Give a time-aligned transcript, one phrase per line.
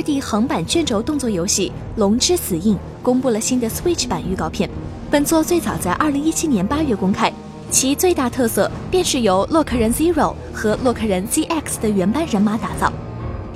[0.00, 4.68] 2D 横版卷轴动作游戏《龙之死印》公布了新的 Switch 版预告片。
[5.10, 7.30] 本作最早在2017年8月公开，
[7.70, 12.90] 其最大特色便是由洛克人 Zero 和洛克人 ZX 的原班人马打造，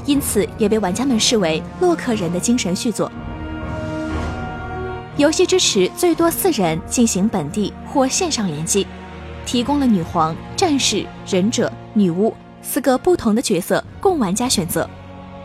[0.04, 3.10] 因此也被玩家们视为洛克人的精神续作。
[5.16, 8.86] 游戏支持最多四人进行本地或线上联机，
[9.46, 14.86] 提供了女皇、战士、忍者、女巫四个不同的角色供玩家选择。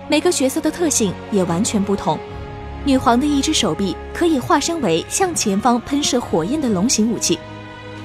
[0.09, 2.17] 每个角色的特性也完全不同。
[2.83, 7.37] 女皇的一只手臂可以化身为向前方喷射火焰的龙形武器，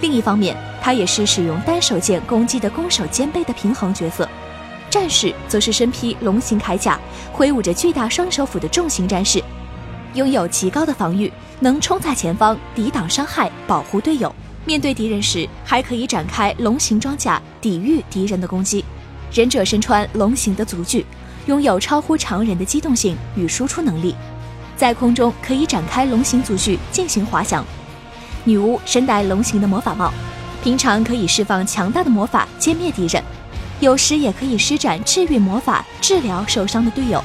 [0.03, 4.29] 另一方面，她也是使用单手剑攻击的攻守兼备的平衡角色。
[4.91, 7.01] 战士则是身披龙形铠甲，
[7.33, 9.43] 挥舞着巨大双手斧的重型战士。
[10.13, 14.33] 拥有极高的防御，能冲在前方抵挡伤害，保护队友。
[14.67, 18.85] 面对敌人时，还可以展开龙形装甲抵御敌人的攻击。
[19.33, 21.05] 忍者身穿龙形的足具，
[21.47, 24.15] 拥有超乎常人的机动性与输出能力，
[24.77, 27.65] 在空中可以展开龙形足具进行滑翔。
[28.45, 30.13] 女巫身戴龙形的魔法帽，
[30.63, 33.23] 平常可以释放强大的魔法歼灭敌人，
[33.81, 37.23] 有时也可以施展治愈魔法治疗受伤的队友。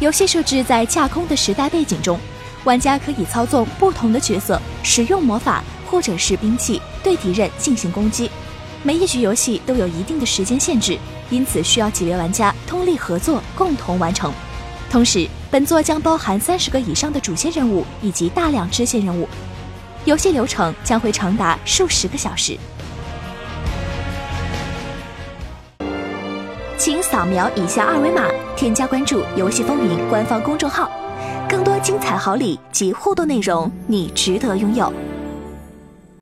[0.00, 2.18] 游戏设置在架空的时代背景中，
[2.64, 8.30] 玩家可以操纵不同的角色，使用魔法或者是兵器对敌人进行攻击。
[8.82, 10.98] 每一局游戏都有一定的时间限制，
[11.30, 14.32] 因此需要几位玩家通力合作，共同完成。
[14.90, 19.28] 同时，本作将包含三十个以上的主线任务以及大量支线任务，
[20.04, 22.58] 游戏流程将会长达数十个小时。
[26.76, 30.90] 请扫描以下二维码，添加关注“游戏风云”官方公众号，
[31.48, 34.92] 更多精彩好礼及互动内容，你值得拥有。